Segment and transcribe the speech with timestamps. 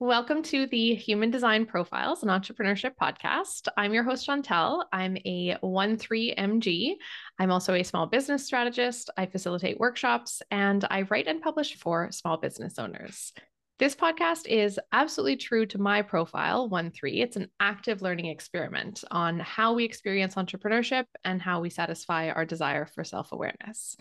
[0.00, 3.66] Welcome to the Human Design Profiles and Entrepreneurship Podcast.
[3.76, 4.84] I'm your host, Chantel.
[4.92, 6.94] I'm a 1 3 MG.
[7.40, 9.10] I'm also a small business strategist.
[9.16, 13.32] I facilitate workshops and I write and publish for small business owners.
[13.80, 17.20] This podcast is absolutely true to my profile, 1 3.
[17.20, 22.44] It's an active learning experiment on how we experience entrepreneurship and how we satisfy our
[22.44, 23.96] desire for self awareness.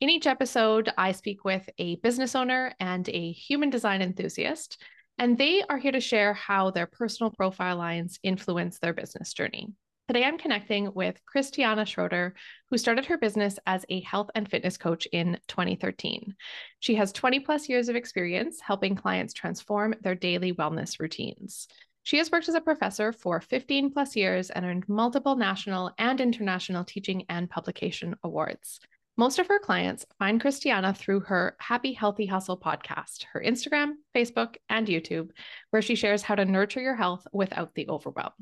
[0.00, 4.80] In each episode, I speak with a business owner and a human design enthusiast
[5.20, 9.68] and they are here to share how their personal profile lines influence their business journey.
[10.08, 12.32] Today, I'm connecting with Christiane Schroeter,
[12.70, 16.34] who started her business as a health and fitness coach in 2013.
[16.78, 21.68] She has 20 plus years of experience helping clients transform their daily wellness routines.
[22.02, 26.18] She has worked as a professor for 15 plus years and earned multiple national and
[26.18, 28.80] international teaching and publication awards.
[29.20, 34.56] Most of her clients find Christiane through her Happy Healthy Hustle podcast, her Instagram, Facebook,
[34.70, 35.28] and YouTube,
[35.68, 38.32] where she shares how to nurture your health without the overwhelm.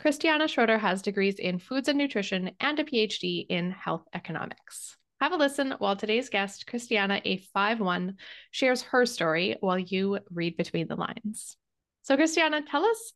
[0.00, 4.96] Christiane Schroeter has degrees in foods and nutrition and a PhD in health economics.
[5.20, 8.16] Have a listen while today's guest, Christiane, a 5 1,
[8.50, 11.56] shares her story while you read between the lines.
[12.02, 13.12] So, Christiane, tell us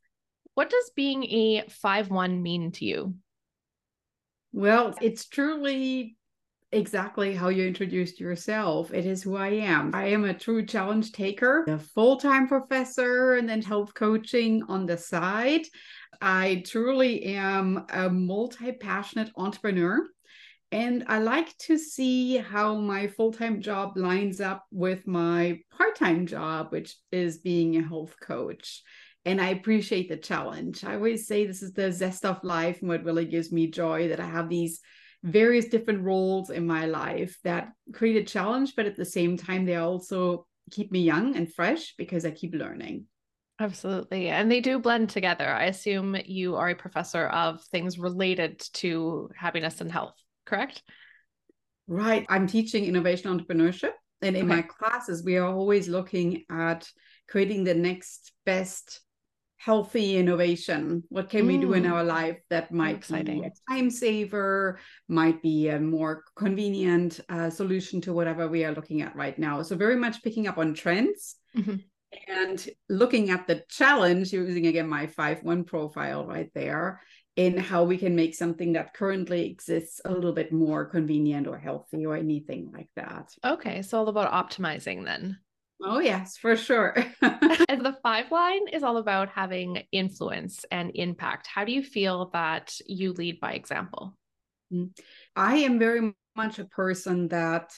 [0.54, 3.16] what does being a 5 1 mean to you?
[4.52, 6.16] Well, it's truly
[6.72, 8.92] exactly how you introduced yourself.
[8.92, 9.90] It is who I am.
[9.94, 14.86] I am a true challenge taker, a full time professor, and then health coaching on
[14.86, 15.62] the side.
[16.20, 20.06] I truly am a multi passionate entrepreneur.
[20.72, 25.96] And I like to see how my full time job lines up with my part
[25.96, 28.82] time job, which is being a health coach.
[29.24, 30.84] And I appreciate the challenge.
[30.84, 34.08] I always say this is the zest of life and what really gives me joy
[34.08, 34.80] that I have these
[35.22, 39.64] various different roles in my life that create a challenge, but at the same time,
[39.64, 43.06] they also keep me young and fresh because I keep learning.
[43.58, 44.28] Absolutely.
[44.28, 45.46] And they do blend together.
[45.46, 50.14] I assume you are a professor of things related to happiness and health,
[50.46, 50.82] correct?
[51.86, 52.24] Right.
[52.30, 53.92] I'm teaching innovation entrepreneurship.
[54.22, 54.56] And in okay.
[54.56, 56.88] my classes, we are always looking at
[57.28, 59.00] creating the next best
[59.60, 61.48] healthy innovation what can mm.
[61.48, 61.92] we do in mm.
[61.92, 63.42] our life that might Exciting.
[63.42, 68.72] be a time saver might be a more convenient uh, solution to whatever we are
[68.72, 71.76] looking at right now so very much picking up on trends mm-hmm.
[72.26, 77.02] and looking at the challenge using again my 5-1 profile right there
[77.36, 81.58] in how we can make something that currently exists a little bit more convenient or
[81.58, 85.36] healthy or anything like that okay so all about optimizing then
[85.82, 86.94] Oh, yes, for sure.
[87.22, 91.46] and the five line is all about having influence and impact.
[91.46, 94.16] How do you feel that you lead by example?
[94.72, 94.90] Mm.
[95.34, 97.72] I am very much a person that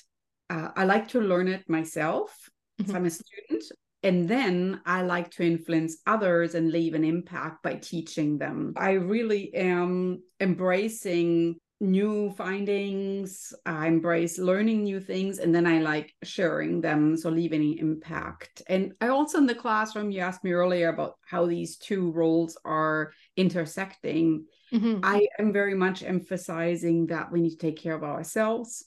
[0.51, 2.37] uh, I like to learn it myself.
[2.81, 2.91] Mm-hmm.
[2.91, 3.65] So I'm a student.
[4.05, 8.75] And then I like to influence others and leave an impact by teaching them.
[8.77, 16.15] I really am embracing new findings i embrace learning new things and then i like
[16.23, 20.91] sharing them so leaving impact and i also in the classroom you asked me earlier
[20.91, 25.01] about how these two roles are intersecting mm-hmm.
[25.03, 28.85] i am very much emphasizing that we need to take care of ourselves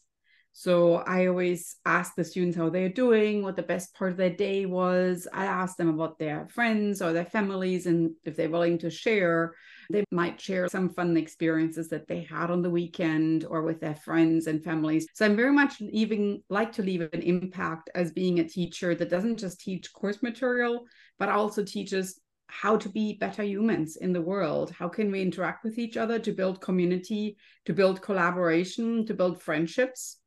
[0.57, 4.29] so I always ask the students how they're doing, what the best part of their
[4.29, 5.27] day was.
[5.33, 9.53] I ask them about their friends or their families, and if they're willing to share,
[9.89, 13.95] they might share some fun experiences that they had on the weekend or with their
[13.95, 15.07] friends and families.
[15.13, 19.09] So I'm very much even like to leave an impact as being a teacher that
[19.09, 20.85] doesn't just teach course material,
[21.19, 24.71] but also teaches how to be better humans in the world.
[24.71, 29.41] How can we interact with each other to build community, to build collaboration, to build
[29.41, 30.17] friendships?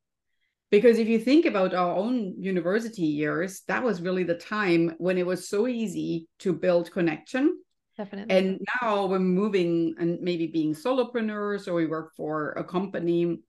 [0.71, 5.19] because if you think about our own university years that was really the time when
[5.19, 7.59] it was so easy to build connection
[7.99, 8.35] definitely.
[8.35, 13.41] And now we're moving and maybe being solopreneurs or we work for a company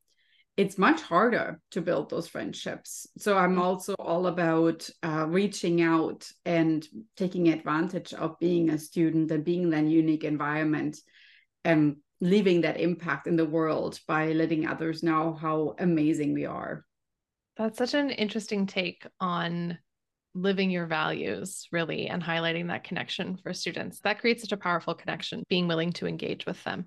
[0.60, 3.08] it's much harder to build those friendships.
[3.18, 3.62] So i'm mm.
[3.62, 9.63] also all about uh, reaching out and taking advantage of being a student and being
[9.63, 10.98] in that unique environment
[11.63, 16.86] and leaving that impact in the world by letting others know how amazing we are.
[17.56, 19.78] That's such an interesting take on
[20.36, 24.00] living your values, really, and highlighting that connection for students.
[24.02, 26.86] That creates such a powerful connection, being willing to engage with them.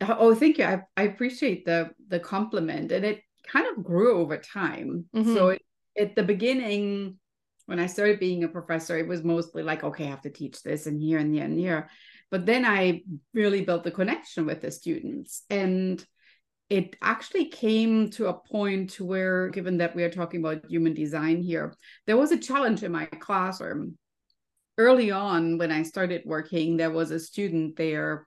[0.00, 0.64] Oh, thank you.
[0.64, 2.90] I, I appreciate the the compliment.
[2.90, 5.04] And it kind of grew over time.
[5.14, 5.34] Mm-hmm.
[5.34, 5.62] So it,
[5.98, 7.18] at the beginning,
[7.66, 10.62] when I started being a professor, it was mostly like, okay, I have to teach
[10.62, 11.90] this and here and here and here.
[12.30, 13.02] But then I
[13.34, 15.42] really built the connection with the students.
[15.50, 16.04] And
[16.70, 21.42] it actually came to a point where, given that we are talking about human design
[21.42, 21.74] here,
[22.06, 23.98] there was a challenge in my classroom
[24.78, 28.26] early on when I started working, there was a student there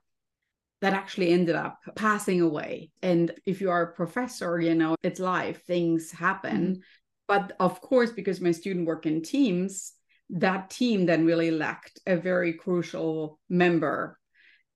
[0.82, 2.90] that actually ended up passing away.
[3.02, 6.62] And if you are a professor, you know, it's life, things happen.
[6.62, 6.80] Mm-hmm.
[7.26, 9.94] But of course, because my student work in teams,
[10.30, 14.18] that team then really lacked a very crucial member.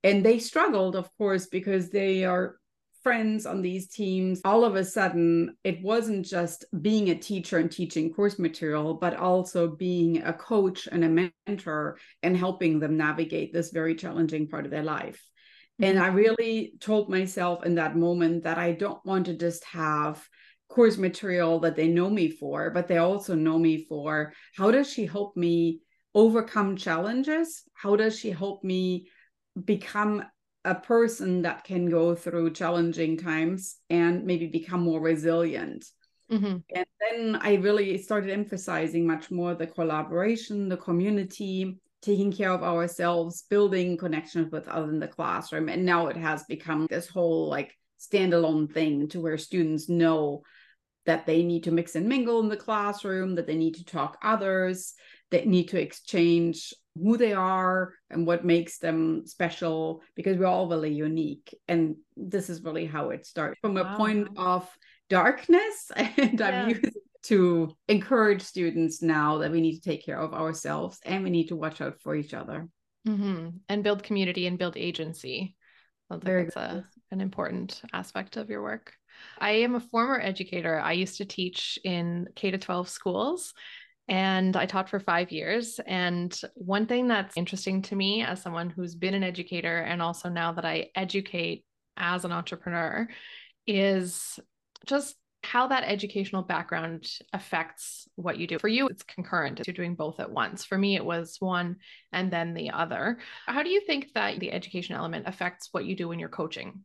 [0.03, 2.58] And they struggled, of course, because they are
[3.03, 4.41] friends on these teams.
[4.43, 9.15] All of a sudden, it wasn't just being a teacher and teaching course material, but
[9.15, 14.65] also being a coach and a mentor and helping them navigate this very challenging part
[14.65, 15.21] of their life.
[15.79, 16.05] And mm-hmm.
[16.05, 20.25] I really told myself in that moment that I don't want to just have
[20.69, 24.91] course material that they know me for, but they also know me for how does
[24.91, 25.79] she help me
[26.13, 27.63] overcome challenges?
[27.73, 29.09] How does she help me
[29.65, 30.23] become
[30.65, 35.85] a person that can go through challenging times and maybe become more resilient?
[36.31, 36.57] Mm-hmm.
[36.75, 42.63] And then I really started emphasizing much more the collaboration, the community, taking care of
[42.63, 45.69] ourselves, building connections with others in the classroom.
[45.69, 50.43] And now it has become this whole like standalone thing to where students know
[51.05, 54.17] that they need to mix and mingle in the classroom, that they need to talk
[54.21, 54.93] others,
[55.31, 60.67] they need to exchange who they are and what makes them special because we're all
[60.67, 61.55] really unique.
[61.67, 63.97] And this is really how it starts from a wow.
[63.97, 64.69] point of
[65.09, 65.91] darkness.
[65.95, 66.63] And yeah.
[66.63, 66.91] I'm using
[67.23, 71.49] to encourage students now that we need to take care of ourselves and we need
[71.49, 72.67] to watch out for each other.
[73.07, 73.49] Mm-hmm.
[73.67, 75.55] And build community and build agency.
[76.09, 78.93] I think Very that's a, an important aspect of your work.
[79.37, 80.79] I am a former educator.
[80.79, 83.53] I used to teach in K to 12 schools
[84.09, 85.79] and I taught for five years.
[85.85, 90.29] And one thing that's interesting to me as someone who's been an educator and also
[90.29, 91.63] now that I educate
[91.95, 93.07] as an entrepreneur
[93.67, 94.39] is
[94.87, 98.57] just how that educational background affects what you do.
[98.57, 99.61] For you, it's concurrent.
[99.65, 100.65] You're doing both at once.
[100.65, 101.77] For me, it was one
[102.11, 103.19] and then the other.
[103.45, 106.83] How do you think that the education element affects what you do in you're coaching?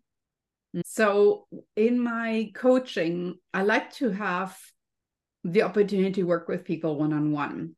[0.84, 4.58] So, in my coaching, I like to have
[5.44, 7.76] the opportunity to work with people one on one.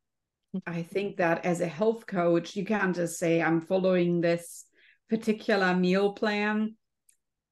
[0.67, 4.65] I think that as a health coach, you can't just say, I'm following this
[5.11, 6.77] particular meal plan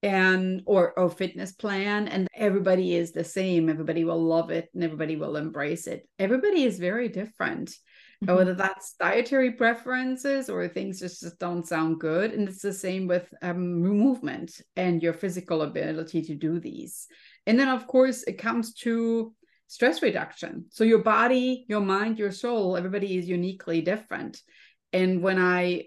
[0.03, 3.69] and or or fitness plan and everybody is the same.
[3.69, 6.07] Everybody will love it and everybody will embrace it.
[6.19, 7.75] Everybody is very different.
[8.23, 8.37] Mm-hmm.
[8.37, 13.09] whether that's dietary preferences or things just, just don't sound good and it's the same
[13.09, 17.09] with um, movement and your physical ability to do these.
[17.47, 19.35] And then of course it comes to
[19.67, 20.67] stress reduction.
[20.71, 24.41] So your body your mind your soul everybody is uniquely different.
[24.93, 25.85] And when i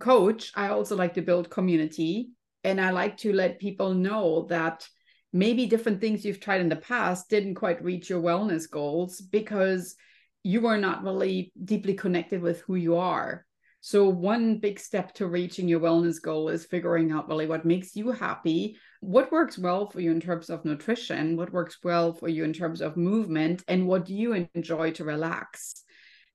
[0.00, 2.30] coach i also like to build community.
[2.64, 4.86] And i like to let people know that
[5.32, 9.94] maybe different things you've tried in the past didn't quite reach your wellness goals because
[10.42, 13.46] you were not really deeply connected with who you are.
[13.82, 17.96] So, one big step to reaching your wellness goal is figuring out really what makes
[17.96, 22.28] you happy, what works well for you in terms of nutrition, what works well for
[22.28, 25.82] you in terms of movement, and what do you enjoy to relax.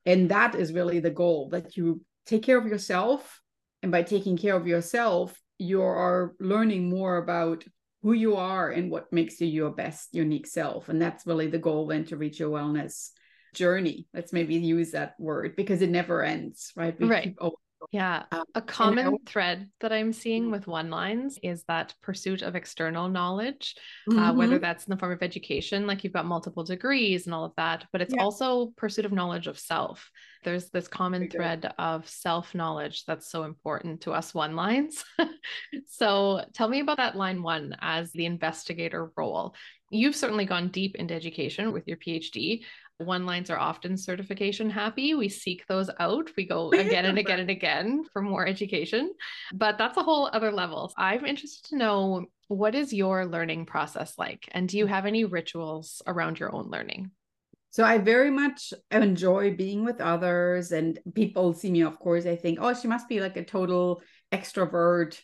[0.08, 3.42] And that is really the goal that you take care of yourself.
[3.84, 7.64] And by taking care of yourself, you are learning more about
[8.02, 10.90] who you are and what makes you your best unique self.
[10.90, 13.12] And that's really the goal then to reach your wellness
[13.56, 14.08] journey.
[14.14, 17.00] Let's maybe use that word because it never ends, right?
[17.00, 17.36] We right.
[17.92, 18.24] yeah.
[18.54, 20.52] A common thread that I'm seeing mm-hmm.
[20.52, 23.76] with one lines is that pursuit of external knowledge,
[24.10, 24.20] mm-hmm.
[24.20, 27.46] uh, whether that's in the form of education, like you've got multiple degrees and all
[27.46, 28.22] of that, but it's yeah.
[28.22, 30.10] also pursuit of knowledge of self.
[30.44, 35.04] There's this common thread of self knowledge that's so important to us one lines.
[35.88, 39.56] so tell me about that line one as the investigator role.
[39.90, 42.64] You've certainly gone deep into education with your PhD.
[42.98, 45.16] One lines are often certification happy.
[45.16, 46.30] We seek those out.
[46.38, 49.12] We go again and again and again for more education,
[49.54, 50.94] but that's a whole other level.
[50.98, 54.48] I'm interested to know what is your learning process like?
[54.52, 57.12] And do you have any rituals around your own learning?
[57.72, 62.38] So I very much enjoy being with others, and people see me, of course, I
[62.38, 65.20] think, oh, she must be like a total extrovert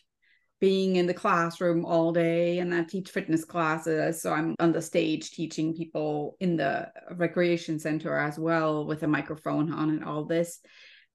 [0.62, 4.22] being in the classroom all day and I teach fitness classes.
[4.22, 9.08] So I'm on the stage teaching people in the recreation center as well with a
[9.08, 10.60] microphone on and all this.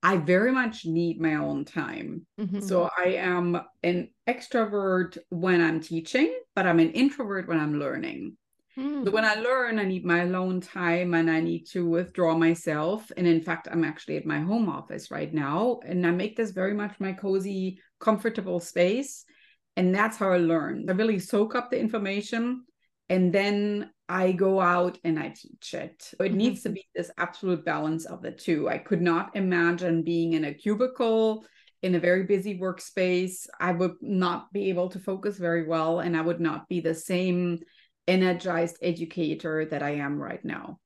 [0.04, 2.26] I very much need my own time.
[2.38, 2.60] Mm-hmm.
[2.60, 8.36] So I am an extrovert when I'm teaching, but I'm an introvert when I'm learning.
[8.78, 9.06] Mm.
[9.06, 13.10] So when I learn, I need my alone time and I need to withdraw myself.
[13.16, 15.80] And in fact, I'm actually at my home office right now.
[15.86, 19.24] And I make this very much my cozy, comfortable space
[19.78, 20.86] and that's how I learn.
[20.90, 22.64] I really soak up the information
[23.10, 26.14] and then I go out and I teach it.
[26.20, 26.36] It Mhm.
[26.36, 28.68] needs to be this absolute balance of the two.
[28.68, 31.46] I could not imagine being in a cubicle
[31.84, 33.48] in a very busy workspace.
[33.60, 36.96] I would not be able to focus very well, and I would not be the
[36.96, 37.60] same
[38.08, 40.80] energized educator that I am right now.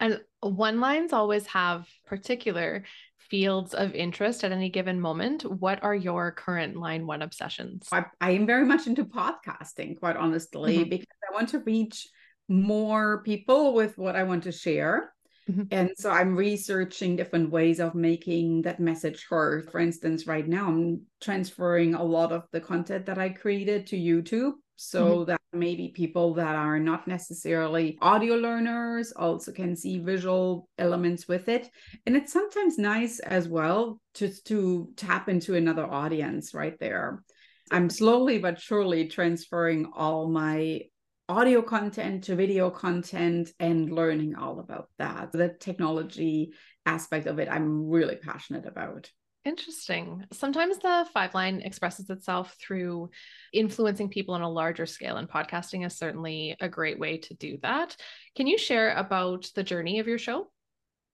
[0.00, 2.84] And one lines always have particular
[3.18, 5.42] fields of interest at any given moment.
[5.44, 7.88] What are your current line one obsessions?
[7.90, 10.90] I, I am very much into podcasting, quite honestly, Mhm.
[10.90, 12.08] because I want to reach
[12.48, 15.14] more people with what I want to share.
[15.48, 15.68] Mhm.
[15.70, 19.70] And so I'm researching different ways of making that message heard.
[19.70, 23.96] For instance, right now I'm transferring a lot of the content that I created to
[23.96, 24.98] YouTube Mm-hmm.
[24.98, 31.28] so that maybe people that are not necessarily audio learners also can see visual elements
[31.28, 31.70] with it.
[32.06, 37.22] And it's sometimes nice as well just to tap into another audience right there.
[37.70, 40.82] I'm slowly but surely transferring all my
[41.28, 45.30] audio content to video content and learning all about that.
[45.30, 46.52] The technology
[46.84, 49.08] aspect of it, I'm really passionate about.
[49.44, 50.24] Interesting.
[50.32, 53.10] Sometimes the five line expresses itself through
[53.52, 57.58] influencing people on a larger scale, and podcasting is certainly a great way to do
[57.62, 57.94] that.
[58.36, 60.50] Can you share about the journey of your show?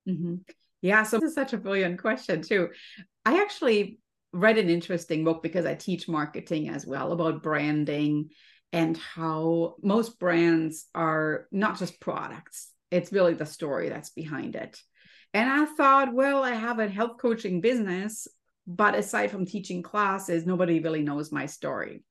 [0.08, 0.36] Mm-hmm.
[0.80, 2.68] Yeah, so this is such a brilliant question, too.
[3.24, 3.98] I actually
[4.32, 8.30] read an interesting book because I teach marketing as well about branding
[8.72, 14.80] and how most brands are not just products, it's really the story that's behind it.
[15.32, 18.26] And I thought, well, I have a health coaching business,
[18.66, 22.04] but aside from teaching classes, nobody really knows my story.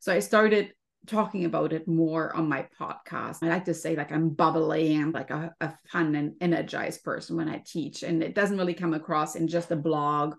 [0.00, 0.72] So I started
[1.06, 3.38] talking about it more on my podcast.
[3.42, 7.36] I like to say like I'm bubbly and like a, a fun and energized person
[7.36, 8.02] when I teach.
[8.02, 10.34] And it doesn't really come across in just a blog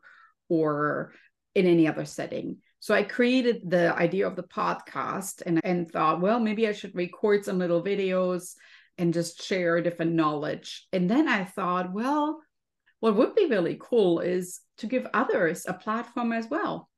[0.49, 1.13] or
[1.53, 2.57] in any other setting.
[2.79, 6.95] So I created the idea of the podcast and, and thought, well, maybe I should
[6.95, 8.55] record some little videos
[8.97, 10.87] and just share different knowledge.
[10.93, 12.41] And then I thought, well,
[12.99, 16.89] what would be really cool is to give others a platform as well.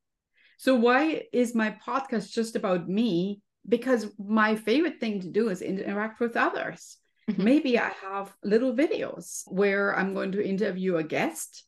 [0.57, 3.41] So why is my podcast just about me?
[3.67, 6.97] Because my favorite thing to do is interact with others.
[7.29, 7.43] Mhm.
[7.43, 11.63] Maybe I have little videos where I'm going to interview a guest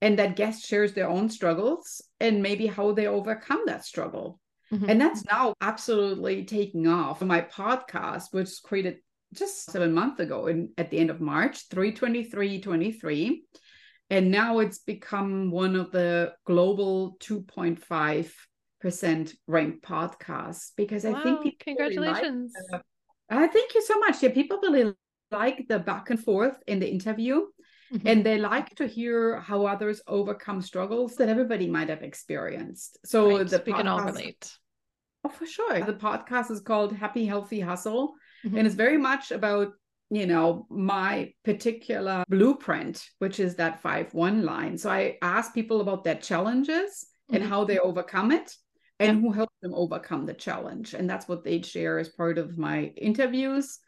[0.00, 4.40] and that guest shares their own struggles and maybe how they overcome that struggle.
[4.72, 4.88] Mhm.
[4.90, 7.22] And that's now absolutely taking off.
[7.22, 8.98] My podcast, which created
[9.34, 13.42] just seven months ago in, at the end of March, 323 23.
[14.10, 21.40] And now it's become one of the global 2.5% ranked podcasts because I think Wow,
[21.42, 22.54] people really like congratulations.
[23.30, 24.22] uh, thank you so much.
[24.22, 24.94] Yeah, people really
[25.30, 27.42] like the back and forth in the interview
[27.92, 28.06] Mhm.
[28.06, 32.98] and they like to hear how others overcome struggles that everybody might have experienced.
[33.04, 34.56] So Right, the we can all relate.
[35.24, 35.84] Oh, for sure.
[35.84, 38.14] The podcast is called Happy Healthy Hustle,
[38.44, 38.58] Mhm.
[38.58, 39.72] and it's very much about
[40.10, 44.78] you know my particular blueprint, which is that five one line.
[44.78, 47.48] So I ask people about their challenges and Mhm.
[47.48, 48.56] how they overcome it,
[48.98, 52.56] and who helped them overcome the challenge, and that's what they share as part of
[52.58, 53.78] my interviews.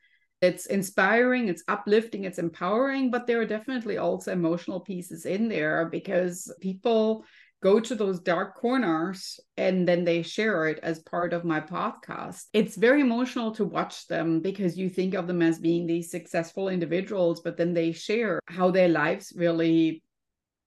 [0.43, 5.87] It's inspiring, it's uplifting, it's empowering, but there are definitely also emotional pieces in there
[5.91, 7.25] because people
[7.63, 12.45] go to those dark corners and then they share it as part of my podcast.
[12.53, 16.69] It's very emotional to watch them because you think of them as being these successful
[16.69, 20.03] individuals, but then they share how their lives really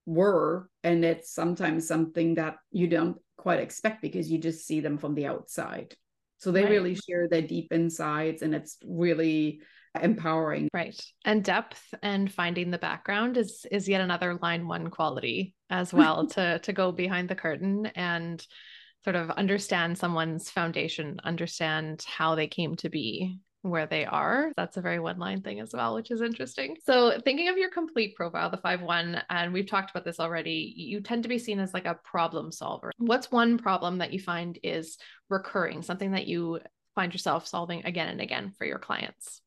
[0.05, 0.69] were.
[0.83, 5.15] And it's sometimes something that you don't quite expect because you just see them from
[5.15, 5.95] the outside.
[6.38, 6.71] So they Right.
[6.71, 9.62] really share their deep insights and it's really
[10.01, 10.69] empowering.
[10.73, 11.00] Right.
[11.25, 16.27] And depth and finding the background is is yet another line one quality as well
[16.27, 18.45] to to go behind the curtain and
[19.03, 24.51] sort of understand someone's foundation, understand how they came to be where they are.
[24.57, 26.77] That's a very one line thing as well, which is interesting.
[26.85, 30.73] So, thinking of your complete profile, the 5 1, and we've talked about this already,
[30.75, 32.91] you tend to be seen as like a problem solver.
[32.97, 34.97] What's one problem that you find is
[35.29, 36.59] recurring, something that you
[36.93, 39.41] find yourself solving again and again for your clients?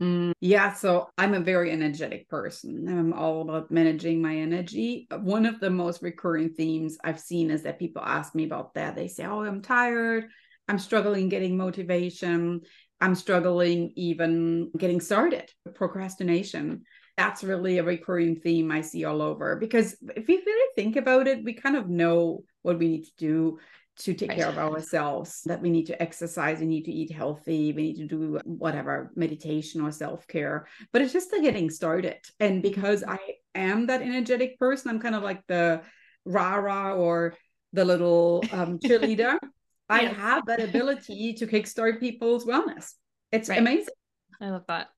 [0.00, 2.88] Mm, yeah, so I'm a very energetic person.
[2.88, 5.06] I'm all about managing my energy.
[5.10, 8.96] One of the most recurring themes I've seen is that people ask me about that.
[8.96, 10.28] They say, Oh, I'm tired.
[10.68, 12.62] I'm struggling getting motivation.
[13.00, 15.50] I'm struggling even getting started.
[15.74, 16.82] Procrastination.
[17.18, 21.26] That's really a recurring theme I see all over because if you really think about
[21.28, 23.58] it, we kind of know what we need to do
[24.00, 24.38] to take Right.
[24.38, 27.96] care of ourselves that we need to exercise we need to eat healthy we need
[27.96, 33.18] to do whatever meditation or self-care but it's just the getting started and because i
[33.54, 35.80] am that energetic person i'm kind of like the
[36.24, 37.34] rah-rah or
[37.72, 39.36] the little um, cheerleader
[39.88, 40.16] i Yes.
[40.16, 42.94] have that ability to kickstart people's wellness
[43.32, 43.58] it's Right.
[43.58, 43.94] amazing
[44.40, 44.88] I love that.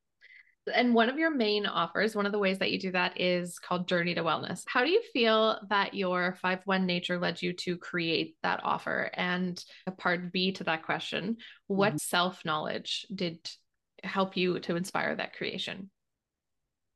[0.73, 3.59] And one of your main offers, one of the ways that you do that is
[3.59, 4.62] called Journey to Wellness.
[4.66, 9.11] How do you feel that your 5 1 nature led you to create that offer?
[9.14, 11.97] And a part B to that question, what mm-hmm.
[11.99, 13.38] self knowledge did
[14.04, 15.90] help you to inspire that creation?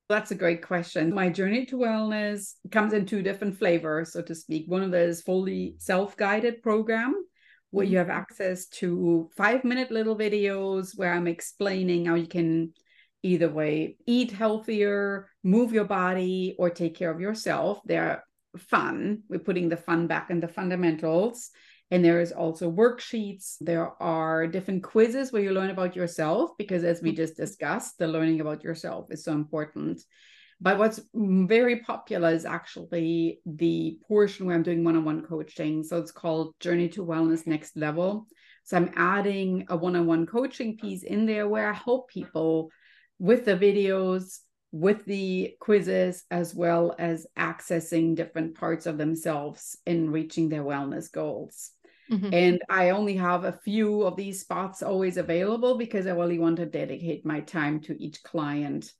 [0.08, 1.12] That's a great question.
[1.12, 4.66] My journey to wellness comes in two different flavors, so to speak.
[4.68, 7.14] One of those fully self-guided program
[7.70, 8.10] where you mm-hmm.
[8.10, 12.72] have access to five minute little videos where I'm explaining how you can
[13.22, 17.80] either way eat healthier, move your body, or take care of yourself.
[17.84, 18.24] They're
[18.56, 19.22] fun.
[19.28, 21.50] We're putting the fun back in the fundamentals.
[21.90, 23.56] And there is also worksheets.
[23.60, 28.08] There are different quizzes where you learn about yourself, because as we just discussed, the
[28.08, 30.02] learning about yourself is so important.
[30.60, 35.84] But what's very popular is actually the portion where I'm doing one on one coaching.
[35.84, 38.26] So it's called Journey to Wellness Next Level.
[38.64, 42.70] So I'm adding a one on one coaching piece in there where I help people
[43.18, 44.38] with the videos,
[44.72, 51.10] with the quizzes, as well as accessing different parts of themselves in reaching their wellness
[51.10, 51.70] goals.
[52.10, 52.32] Mm-hmm.
[52.32, 56.56] And I only have a few of these spots always available because I really want
[56.58, 58.92] to dedicate my time to each client.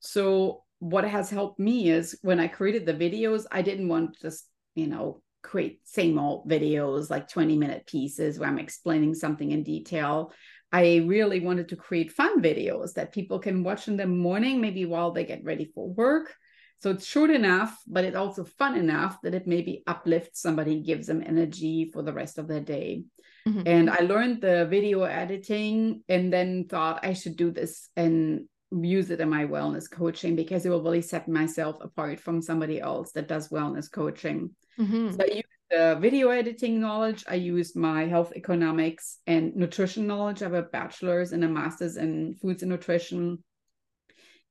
[0.00, 4.20] So, what has helped me is when I created the videos, I didn't want to
[4.20, 9.50] just, you know, create same old videos like 20 minute pieces where I'm explaining something
[9.50, 10.32] in detail.
[10.76, 14.84] I really wanted to create fun videos that people can watch in the morning, maybe
[14.84, 16.34] while they get ready for work,
[16.80, 21.06] so it's short enough, but it's also fun enough that it maybe uplifts somebody, gives
[21.06, 23.04] them energy for the rest of their day.
[23.48, 23.62] Mm-hmm.
[23.66, 29.10] And I learned the video editing and then thought I should do this and use
[29.10, 33.12] it in my wellness coaching because it will really set myself apart from somebody else
[33.12, 34.50] that does wellness coaching.
[34.78, 35.12] Mm-hmm.
[35.12, 37.24] So I use the video editing knowledge.
[37.28, 40.42] I use my health economics and nutrition knowledge.
[40.42, 43.42] I have a bachelor's and a master's in foods and nutrition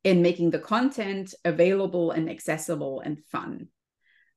[0.03, 3.67] in making the content available and accessible and fun.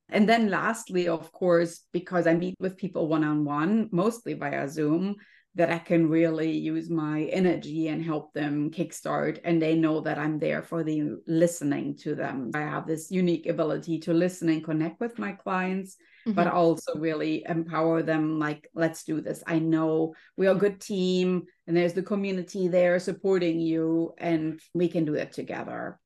[0.08, 4.68] And then lastly, of course, because I meet with people one on one, mostly via
[4.68, 5.16] Zoom,
[5.54, 9.40] that I can really use my energy and help them kickstart.
[9.44, 12.52] And they know that I'm there for the listening to them.
[12.54, 15.96] I have this unique ability to listen and connect with my clients,
[16.28, 16.36] mm-hmm.
[16.36, 19.42] but also really empower them like, let's do this.
[19.46, 24.60] I know we are a good team and there's the community there supporting you, and
[24.74, 25.98] we can do it together.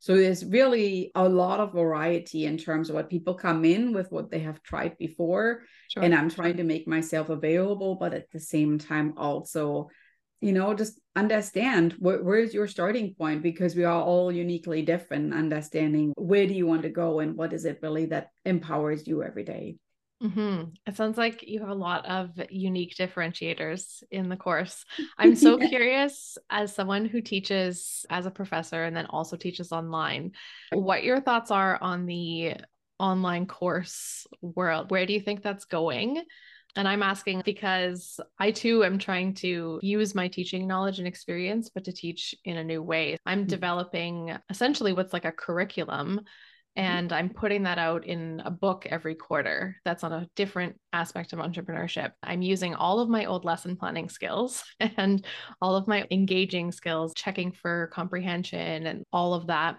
[0.00, 4.10] So there's really a lot of variety in terms of what people come in with
[4.10, 5.62] what they have tried before.
[5.88, 6.02] Sure.
[6.02, 9.90] And I'm trying to make myself available, but at the same time, also,
[10.40, 15.34] you know, just understand wh- where's your starting point because we are all uniquely different,
[15.34, 19.22] understanding where do you want to go and what is it really that empowers you
[19.22, 19.76] every day.
[20.22, 20.70] Mm-hmm.
[20.86, 24.84] It sounds like you have a lot of unique differentiators in the course.
[25.16, 30.32] I'm so curious, as someone who teaches as a professor and then also teaches online,
[30.72, 32.54] what your thoughts are on the
[32.98, 34.90] online course world.
[34.90, 36.22] Where do you think that's going?
[36.76, 41.70] And I'm asking because I too am trying to use my teaching knowledge and experience,
[41.70, 43.16] but to teach in a new way.
[43.26, 43.48] I'm mm-hmm.
[43.48, 46.20] developing essentially what's like a curriculum
[46.78, 46.86] Mm-hmm.
[46.86, 51.32] and I'm putting that out in a book every quarter that's on a different aspect
[51.32, 52.12] of entrepreneurship.
[52.22, 55.24] I'm using all of my old lesson planning skills and
[55.60, 59.78] all of my engaging skills, checking for comprehension and all of that.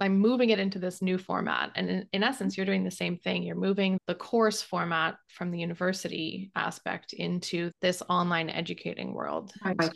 [0.00, 1.72] I'm moving it into this new format.
[1.74, 3.42] And in, in essence, you're doing the same thing.
[3.42, 9.52] You're moving the course format from the university aspect into this online educating world.
[9.64, 9.90] Right.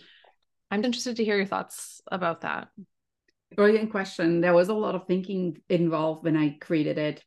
[0.71, 2.69] I'm interested to hear your thoughts about that.
[3.57, 4.41] Brilliant question.
[4.41, 7.25] There was a lot of thinking involved when I created it.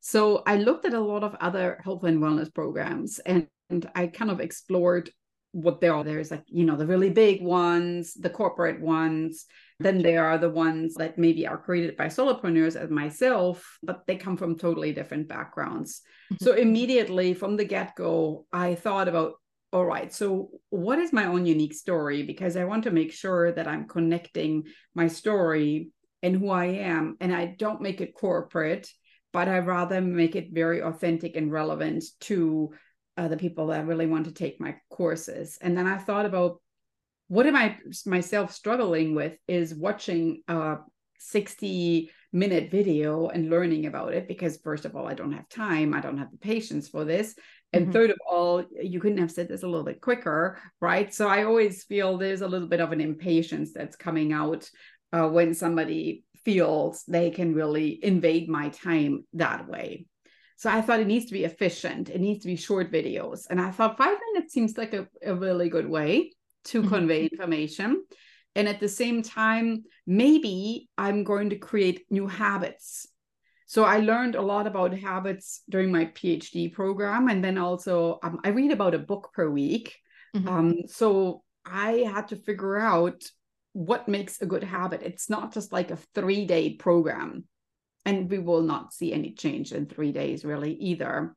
[0.00, 4.06] So I looked at a lot of other health and wellness programs and, and I
[4.06, 5.10] kind of explored
[5.54, 6.02] what there are.
[6.02, 9.46] There's like, you know, the really big ones, the corporate ones.
[9.78, 14.16] Then there are the ones that maybe are created by solopreneurs as myself, but they
[14.16, 16.02] come from totally different backgrounds.
[16.32, 16.44] Mm-hmm.
[16.44, 19.34] So immediately from the get go, I thought about
[19.72, 23.50] all right so what is my own unique story because i want to make sure
[23.50, 24.62] that i'm connecting
[24.94, 25.88] my story
[26.22, 28.88] and who i am and i don't make it corporate
[29.32, 32.70] but i rather make it very authentic and relevant to
[33.16, 36.60] uh, the people that really want to take my courses and then i thought about
[37.28, 40.76] what am i myself struggling with is watching a
[41.18, 45.94] 60 minute video and learning about it because first of all i don't have time
[45.94, 47.34] i don't have the patience for this
[47.74, 47.92] and mm-hmm.
[47.92, 51.12] third of all, you couldn't have said this a little bit quicker, right?
[51.12, 54.70] So I always feel there's a little bit of an impatience that's coming out
[55.12, 60.06] uh, when somebody feels they can really invade my time that way.
[60.56, 62.08] So I thought it needs to be efficient.
[62.08, 63.46] It needs to be short videos.
[63.50, 66.32] And I thought five minutes seems like a, a really good way
[66.66, 66.88] to mm-hmm.
[66.94, 68.04] convey information.
[68.54, 73.08] And at the same time, maybe I'm going to create new habits.
[73.66, 77.28] So I learned a lot about habits during my PhD program.
[77.28, 79.96] And then also, um, I read about a book per week.
[80.36, 80.48] Mm-hmm.
[80.48, 83.24] Um, so I had to figure out
[83.72, 85.02] what makes a good habit.
[85.02, 87.44] It's not just like a three day program.
[88.04, 91.34] And we will not see any change in three days, really, either.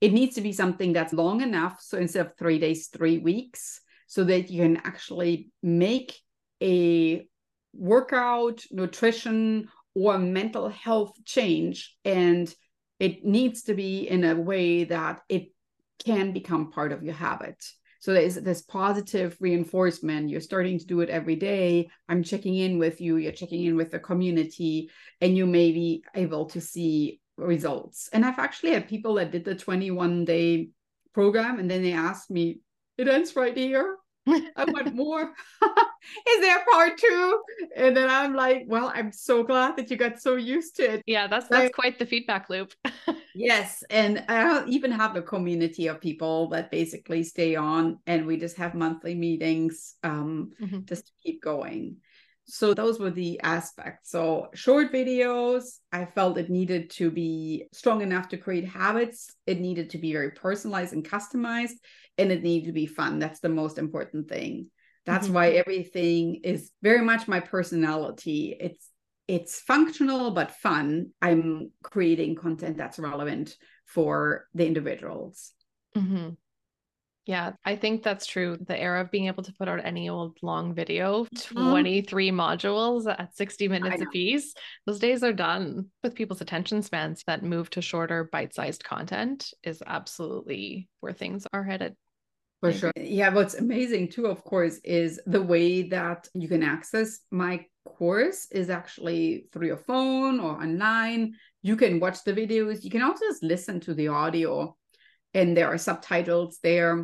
[0.00, 1.78] It needs to be something that's long enough.
[1.80, 6.16] So instead of three days, three weeks, so that you can actually make
[6.62, 7.26] a
[7.72, 11.96] workout, nutrition, or mental health change.
[12.04, 12.52] And
[13.00, 15.48] it needs to be in a way that it
[16.04, 17.64] can become part of your habit.
[18.04, 20.28] So there's this positive reinforcement.
[20.28, 21.88] You're starting to do it every day.
[22.06, 23.16] I'm checking in with you.
[23.16, 24.90] You're checking in with the community,
[25.22, 28.10] and you may be able to see results.
[28.12, 30.68] And I've actually had people that did the 21 day
[31.14, 32.60] program, and then they asked me,
[32.98, 33.96] "It ends right here.
[34.26, 35.32] I want more.
[36.28, 37.40] Is there part two?
[37.74, 41.02] And then I'm like, well, I'm so glad that you got so used to it.
[41.06, 42.74] Yeah, that's that's quite the feedback loop.
[43.34, 43.82] yes.
[43.90, 48.56] And I even have a community of people that basically stay on and we just
[48.56, 50.80] have monthly meetings um, mm-hmm.
[50.84, 51.96] just to keep going.
[52.46, 54.10] So those were the aspects.
[54.10, 59.34] So short videos, I felt it needed to be strong enough to create habits.
[59.46, 61.76] It needed to be very personalized and customized
[62.18, 63.18] and it needed to be fun.
[63.18, 64.70] That's the most important thing.
[65.06, 65.34] That's mm-hmm.
[65.34, 68.56] why everything is very much my personality.
[68.58, 68.88] It's
[69.28, 71.10] it's functional but fun.
[71.22, 73.56] I'm creating content that's relevant
[73.86, 75.52] for the individuals.
[75.96, 76.30] Mm-hmm.
[77.26, 78.58] Yeah, I think that's true.
[78.60, 81.70] The era of being able to put out any old long video, mm-hmm.
[81.70, 84.52] 23 modules at 60 minutes a piece,
[84.84, 85.86] those days are done.
[86.02, 91.46] With people's attention spans, that move to shorter, bite sized content is absolutely where things
[91.50, 91.96] are headed.
[92.64, 92.92] For sure.
[92.96, 98.48] Yeah, what's amazing too, of course, is the way that you can access my course
[98.50, 101.34] is actually through your phone or online.
[101.62, 102.82] You can watch the videos.
[102.82, 104.76] You can also just listen to the audio,
[105.34, 107.00] and there are subtitles there.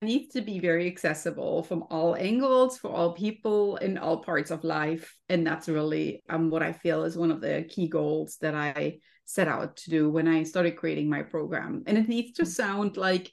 [0.00, 4.50] It needs to be very accessible from all angles for all people in all parts
[4.50, 5.14] of life.
[5.28, 9.00] And that's really um, what I feel is one of the key goals that I
[9.26, 11.82] set out to do when I started creating my program.
[11.86, 13.30] And it needs to sound like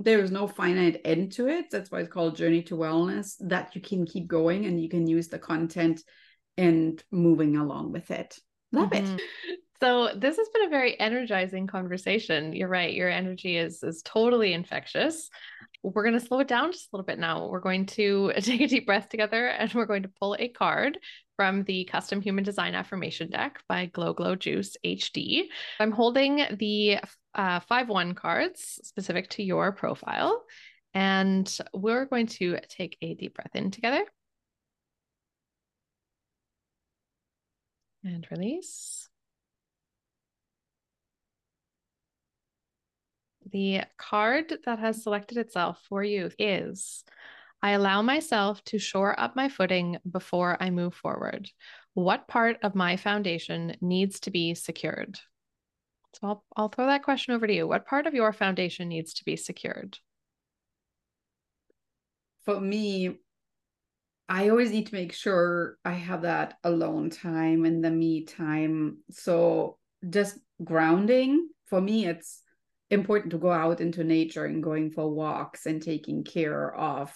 [0.00, 1.70] there is no finite end to it.
[1.70, 5.06] That's why it's called Journey to Wellness, that you can keep going and you can
[5.06, 6.02] use the content
[6.56, 8.38] and moving along with it.
[8.72, 9.14] Love mm-hmm.
[9.14, 9.22] it.
[9.82, 12.52] So this has been a very energizing conversation.
[12.52, 12.94] You're right.
[12.94, 15.28] Your energy is is totally infectious.
[15.82, 17.48] We're going to slow it down just a little bit now.
[17.48, 20.98] We're going to take a deep breath together and we're going to pull a card
[21.34, 25.46] from the custom human design affirmation deck by Glow Glow Juice HD.
[25.80, 27.00] I'm holding the
[27.34, 30.44] uh, five one cards specific to your profile.
[30.94, 34.04] And we're going to take a deep breath in together.
[38.04, 39.08] And release.
[43.50, 47.04] The card that has selected itself for you is
[47.62, 51.48] I allow myself to shore up my footing before I move forward.
[51.94, 55.20] What part of my foundation needs to be secured?
[56.14, 57.66] So I'll, I'll throw that question over to you.
[57.66, 59.98] What part of your foundation needs to be secured?
[62.44, 63.18] For me,
[64.28, 68.98] I always need to make sure I have that alone time and the me time.
[69.10, 72.42] So just grounding for me, it's
[72.90, 77.10] important to go out into nature and going for walks and taking care of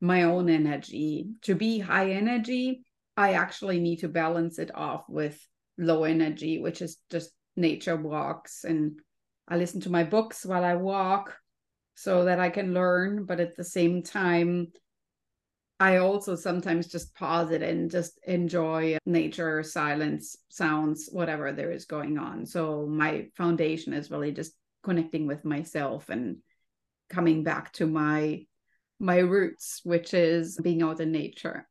[0.00, 1.28] my own energy.
[1.42, 2.82] To be high energy,
[3.16, 5.38] I actually need to balance it off with
[5.78, 9.00] low energy, which is just nature walks and
[9.48, 11.36] I listen to my books while I walk
[11.94, 13.24] so that I can learn.
[13.24, 14.68] But at the same time,
[15.80, 21.86] I also sometimes just pause it and just enjoy nature, silence, sounds, whatever there is
[21.86, 22.46] going on.
[22.46, 26.36] So my foundation is really just connecting with myself and
[27.08, 28.46] coming back to my
[29.02, 31.66] my roots, which is being out in nature.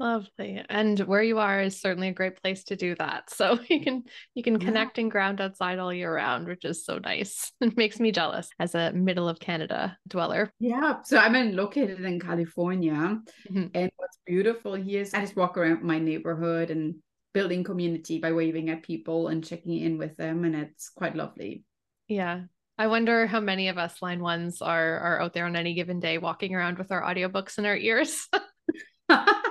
[0.00, 0.64] Lovely.
[0.70, 3.28] And where you are is certainly a great place to do that.
[3.28, 6.98] So you can you can connect and ground outside all year round, which is so
[6.98, 7.52] nice.
[7.60, 10.50] It makes me jealous as a middle of Canada dweller.
[10.58, 11.02] Yeah.
[11.04, 13.20] So I'm in, located in California.
[13.50, 13.66] Mm-hmm.
[13.74, 16.94] And what's beautiful here is I just walk around my neighborhood and
[17.34, 20.44] building community by waving at people and checking in with them.
[20.44, 21.62] And it's quite lovely.
[22.08, 22.44] Yeah.
[22.78, 26.00] I wonder how many of us line ones are are out there on any given
[26.00, 28.26] day walking around with our audiobooks in our ears.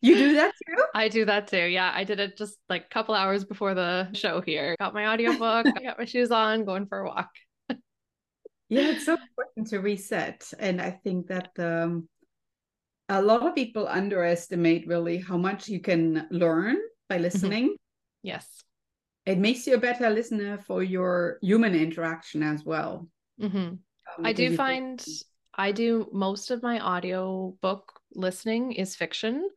[0.00, 0.84] you do that too?
[0.94, 1.66] I do that too.
[1.66, 4.76] Yeah, I did it just like a couple hours before the show here.
[4.78, 7.30] Got my audiobook, I got my shoes on, going for a walk.
[8.68, 10.52] yeah, it's so important to reset.
[10.58, 12.08] And I think that um
[13.08, 16.76] a lot of people underestimate really how much you can learn
[17.08, 17.64] by listening.
[17.66, 18.22] Mm-hmm.
[18.22, 18.64] Yes.
[19.24, 23.08] It makes you a better listener for your human interaction as well.
[23.40, 23.58] Mm-hmm.
[23.58, 23.80] Um,
[24.24, 25.04] I do find
[25.54, 29.48] I do most of my audio book listening is fiction.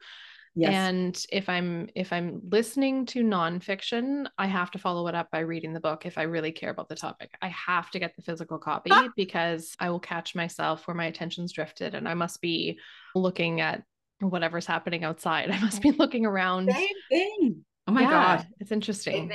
[0.56, 0.74] Yes.
[0.74, 5.40] And if I'm if I'm listening to nonfiction, I have to follow it up by
[5.40, 7.32] reading the book if I really care about the topic.
[7.42, 9.10] I have to get the physical copy ah!
[9.16, 12.80] because I will catch myself where my attention's drifted and I must be
[13.16, 13.84] looking at
[14.20, 15.52] whatever's happening outside.
[15.52, 16.72] I must be looking around.
[16.72, 17.66] Same thing.
[17.88, 18.48] Oh my yeah, god.
[18.60, 19.32] It's interesting.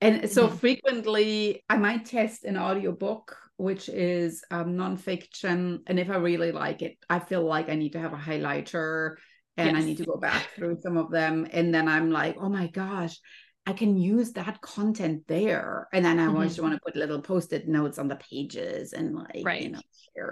[0.00, 5.80] And so frequently I might test an audiobook which is um, nonfiction.
[5.86, 9.16] And if I really like it, I feel like I need to have a highlighter
[9.56, 9.82] and yes.
[9.82, 11.46] I need to go back through some of them.
[11.52, 13.18] And then I'm like, oh my gosh,
[13.66, 15.88] I can use that content there.
[15.92, 16.36] And then I mm-hmm.
[16.36, 19.62] always want to put little post-it notes on the pages and like, right.
[19.62, 19.80] you know,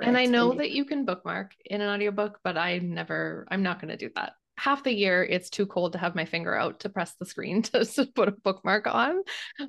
[0.02, 3.62] and I know and that you can bookmark in an audiobook, but I never, I'm
[3.62, 4.34] not going to do that
[4.66, 7.62] half the year it's too cold to have my finger out to press the screen
[7.62, 9.22] to, to put a bookmark on.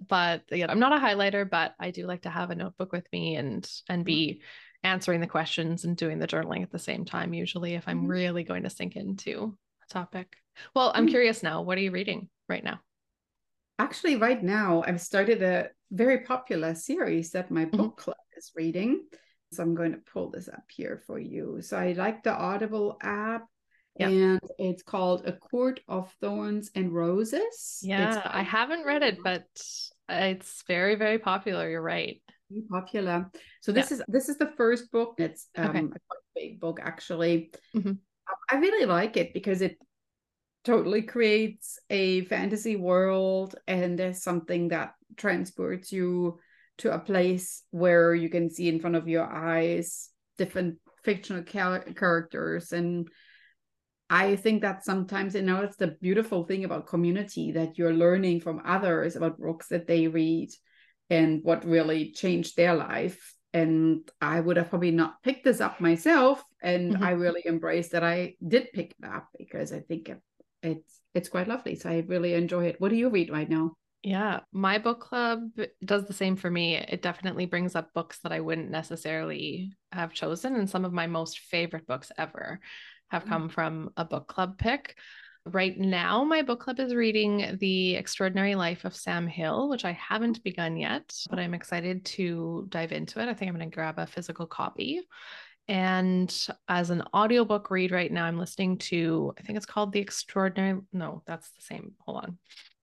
[0.07, 3.07] But yeah i'm not a highlighter but i do like to have a notebook with
[3.13, 4.41] me and and be
[4.83, 8.07] answering the questions and doing the journaling at the same time usually if i'm mm-hmm.
[8.07, 9.55] really going to sink into
[9.88, 10.36] a topic.
[10.73, 11.12] Well i'm mm-hmm.
[11.12, 12.79] curious now what are you reading right now?
[13.77, 17.77] Actually right now i've started a very popular series that my mm-hmm.
[17.77, 19.05] book club is reading.
[19.53, 21.62] So i'm going to pull this up here for you.
[21.62, 23.45] So i like the audible app
[23.99, 24.07] yeah.
[24.07, 27.79] and it's called A Court of Thorns and Roses.
[27.81, 29.45] Yeah, I haven't read it, but
[30.10, 31.69] it's very, very popular.
[31.69, 32.21] You're right.
[32.49, 33.29] Very popular.
[33.62, 33.97] So this yeah.
[33.97, 35.15] is this is the first book.
[35.17, 35.79] It's um, okay.
[35.79, 37.51] a big book actually.
[37.75, 37.93] Mm-hmm.
[38.49, 39.77] I really like it because it
[40.63, 46.39] totally creates a fantasy world and there's something that transports you
[46.79, 52.73] to a place where you can see in front of your eyes different fictional characters
[52.73, 53.07] and
[54.09, 58.41] I think that sometimes, you know, it's the beautiful thing about community that you're learning
[58.41, 60.49] from others about books that they read
[61.09, 63.33] and what really changed their life.
[63.53, 66.43] And I would have probably not picked this up myself.
[66.61, 67.03] And mm-hmm.
[67.03, 70.21] I really embrace that I did pick it up because I think it,
[70.63, 71.75] it's it's quite lovely.
[71.75, 72.79] So I really enjoy it.
[72.79, 73.73] What do you read right now?
[74.03, 75.49] Yeah, my book club
[75.83, 76.75] does the same for me.
[76.75, 81.07] It definitely brings up books that I wouldn't necessarily have chosen and some of my
[81.07, 82.59] most favorite books ever
[83.09, 83.29] have mm.
[83.29, 84.95] come from a book club pick.
[85.45, 89.93] Right now, my book club is reading The Extraordinary Life of Sam Hill, which I
[89.93, 93.29] haven't begun yet, but I'm excited to dive into it.
[93.29, 95.01] I think I'm going to grab a physical copy.
[95.69, 96.33] And
[96.67, 100.81] as an audiobook read right now, I'm listening to, I think it's called The Extraordinary,
[100.91, 101.93] no, that's the same.
[101.99, 102.37] Hold on.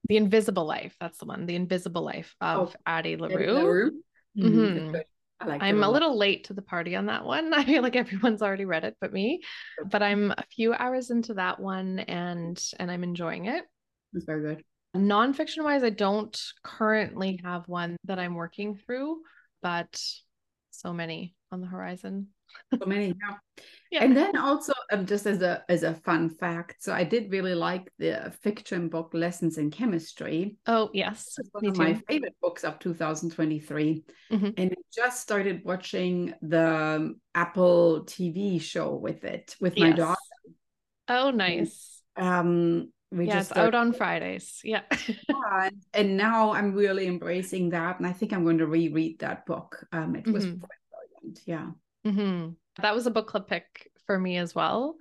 [0.07, 0.95] The Invisible Life.
[0.99, 1.45] That's the one.
[1.45, 4.01] The Invisible Life of oh, Addie LaRue.
[4.37, 4.57] Mm-hmm.
[4.57, 4.95] Mm-hmm.
[5.39, 7.53] I like I'm a little late to the party on that one.
[7.53, 9.41] I feel like everyone's already read it but me.
[9.85, 13.63] But I'm a few hours into that one and and I'm enjoying it.
[14.13, 14.63] It's very good.
[14.95, 19.17] Nonfiction wise, I don't currently have one that I'm working through,
[19.61, 20.01] but
[20.71, 22.27] so many on the horizon
[22.79, 23.35] so many yeah.
[23.91, 24.03] yeah.
[24.03, 27.55] and then also um, just as a as a fun fact so i did really
[27.55, 31.81] like the fiction book lessons in chemistry oh yes it's one of too.
[31.81, 34.49] my favorite books of 2023 mm-hmm.
[34.57, 39.97] and I just started watching the um, apple tv show with it with my yes.
[39.97, 40.19] daughter
[41.09, 44.59] oh nice um we yeah, just it's out on Fridays.
[44.63, 44.81] Yeah.
[45.07, 45.69] yeah.
[45.93, 47.97] And now I'm really embracing that.
[47.97, 49.85] And I think I'm going to reread that book.
[49.93, 50.59] Um, it was mm-hmm.
[50.59, 50.79] quite
[51.21, 51.39] brilliant.
[51.45, 51.69] Yeah.
[52.05, 52.49] Mm-hmm.
[52.81, 54.95] That was a book club pick for me as well.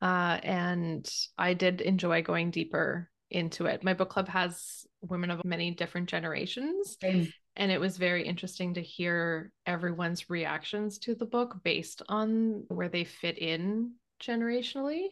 [0.00, 3.82] Uh, and I did enjoy going deeper into it.
[3.82, 6.96] My book club has women of many different generations.
[7.02, 7.32] Mm.
[7.56, 12.88] And it was very interesting to hear everyone's reactions to the book based on where
[12.88, 15.08] they fit in generationally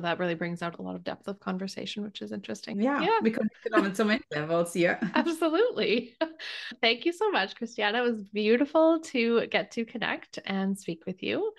[0.00, 2.80] that really brings out a lot of depth of conversation, which is interesting.
[2.80, 3.18] Yeah, yeah.
[3.20, 4.76] we connected on so many levels.
[4.76, 6.14] Yeah, absolutely.
[6.80, 7.96] Thank you so much, Christiane.
[7.96, 11.52] It was beautiful to get to connect and speak with you.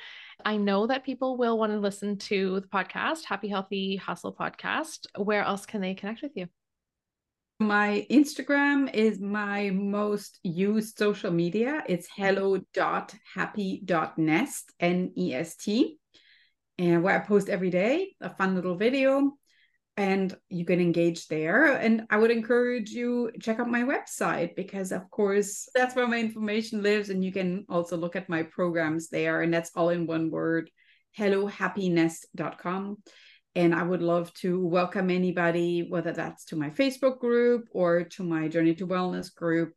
[0.46, 5.06] I know that people will want to listen to the podcast, Happy Healthy Hustle podcast.
[5.18, 6.48] Where else can they connect with you?
[7.60, 11.84] My Instagram is my most used social media.
[11.88, 16.00] It's hello.happy.nest, N E S T
[16.80, 19.34] and where I post every day a fun little video
[20.00, 21.74] and you can engage there.
[21.74, 26.18] And i would encourage you check out my website because of course that's where my
[26.18, 30.08] information lives and you can also look at my programs there and that's all in
[30.08, 30.72] one word
[31.18, 32.98] hellohappynest.com
[33.56, 38.24] and i would love to welcome anybody whether that's to my facebook group or to
[38.24, 39.74] my journey to wellness group